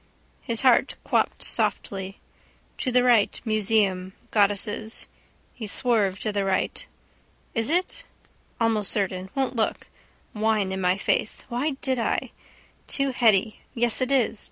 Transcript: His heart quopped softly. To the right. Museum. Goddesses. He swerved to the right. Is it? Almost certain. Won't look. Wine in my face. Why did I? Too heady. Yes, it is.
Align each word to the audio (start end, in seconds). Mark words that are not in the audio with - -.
His 0.41 0.63
heart 0.63 0.95
quopped 1.05 1.43
softly. 1.43 2.19
To 2.79 2.91
the 2.91 3.03
right. 3.03 3.39
Museum. 3.45 4.13
Goddesses. 4.31 5.05
He 5.53 5.67
swerved 5.67 6.23
to 6.23 6.31
the 6.31 6.43
right. 6.43 6.87
Is 7.53 7.69
it? 7.69 8.03
Almost 8.59 8.91
certain. 8.91 9.29
Won't 9.35 9.55
look. 9.55 9.85
Wine 10.33 10.71
in 10.71 10.81
my 10.81 10.97
face. 10.97 11.45
Why 11.49 11.77
did 11.83 11.99
I? 11.99 12.31
Too 12.87 13.11
heady. 13.11 13.59
Yes, 13.75 14.01
it 14.01 14.11
is. 14.11 14.39